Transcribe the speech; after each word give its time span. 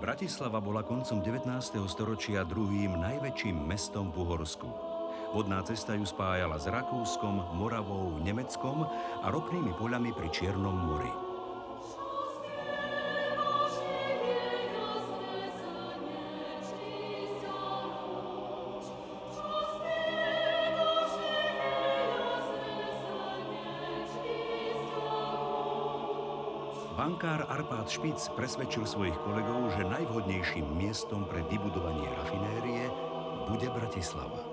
Bratislava 0.00 0.64
bola 0.64 0.80
koncom 0.80 1.20
19. 1.20 1.44
storočia 1.84 2.40
druhým 2.48 2.96
najväčším 3.04 3.52
mestom 3.68 4.08
v 4.08 4.24
Uhorsku. 4.24 4.64
Vodná 5.36 5.60
cesta 5.60 5.92
ju 5.92 6.08
spájala 6.08 6.56
s 6.56 6.64
Rakúskom, 6.72 7.52
Moravou, 7.52 8.16
Nemeckom 8.24 8.88
a 9.20 9.28
ropnými 9.28 9.76
poľami 9.76 10.16
pri 10.16 10.32
Čiernom 10.32 10.72
mori. 10.72 11.29
Bankár 27.00 27.48
Arpád 27.48 27.88
Špic 27.88 28.20
presvedčil 28.36 28.84
svojich 28.84 29.16
kolegov, 29.24 29.72
že 29.72 29.88
najvhodnejším 29.88 30.68
miestom 30.76 31.24
pre 31.24 31.40
vybudovanie 31.48 32.04
rafinérie 32.12 32.92
bude 33.48 33.72
Bratislava. 33.72 34.49